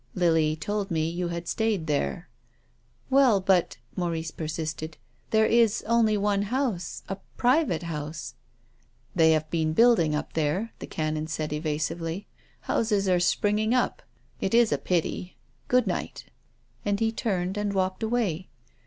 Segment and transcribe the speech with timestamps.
[0.25, 2.27] "Lily told me you had stayed there.""
[3.11, 4.97] Well, but —"Maurice persisted,"
[5.29, 8.33] there is only one house, a private house.""
[9.15, 12.25] They have been building up there," the Canon said evasively."
[12.61, 14.01] Houses are springing up.
[14.39, 15.37] It is a pity.
[15.67, 16.25] Good night."
[16.83, 18.49] And he turned and walked away.